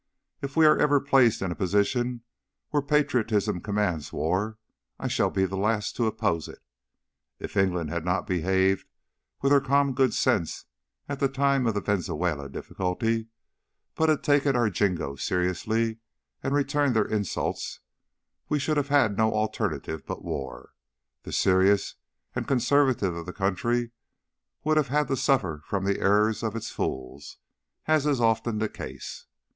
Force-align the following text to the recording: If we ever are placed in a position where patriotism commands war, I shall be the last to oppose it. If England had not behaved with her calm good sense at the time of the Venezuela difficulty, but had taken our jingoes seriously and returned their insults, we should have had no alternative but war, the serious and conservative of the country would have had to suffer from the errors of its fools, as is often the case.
If 0.41 0.57
we 0.57 0.65
ever 0.65 0.95
are 0.95 0.99
placed 0.99 1.43
in 1.43 1.51
a 1.51 1.55
position 1.55 2.23
where 2.71 2.81
patriotism 2.81 3.61
commands 3.61 4.11
war, 4.11 4.57
I 4.97 5.07
shall 5.07 5.29
be 5.29 5.45
the 5.45 5.55
last 5.55 5.95
to 5.97 6.07
oppose 6.07 6.47
it. 6.47 6.57
If 7.37 7.55
England 7.55 7.91
had 7.91 8.03
not 8.03 8.25
behaved 8.25 8.87
with 9.43 9.51
her 9.51 9.61
calm 9.61 9.93
good 9.93 10.15
sense 10.15 10.65
at 11.07 11.19
the 11.19 11.27
time 11.27 11.67
of 11.67 11.75
the 11.75 11.81
Venezuela 11.81 12.49
difficulty, 12.49 13.27
but 13.93 14.09
had 14.09 14.23
taken 14.23 14.55
our 14.55 14.71
jingoes 14.71 15.21
seriously 15.21 15.99
and 16.41 16.55
returned 16.55 16.95
their 16.95 17.05
insults, 17.05 17.81
we 18.49 18.57
should 18.57 18.77
have 18.77 18.87
had 18.89 19.15
no 19.15 19.31
alternative 19.31 20.03
but 20.07 20.25
war, 20.25 20.73
the 21.21 21.31
serious 21.31 21.93
and 22.35 22.47
conservative 22.47 23.15
of 23.15 23.27
the 23.27 23.33
country 23.33 23.91
would 24.63 24.77
have 24.77 24.87
had 24.87 25.09
to 25.09 25.15
suffer 25.15 25.61
from 25.63 25.83
the 25.85 25.99
errors 25.99 26.41
of 26.41 26.55
its 26.55 26.71
fools, 26.71 27.37
as 27.85 28.07
is 28.07 28.19
often 28.19 28.57
the 28.57 28.67
case. 28.67 29.27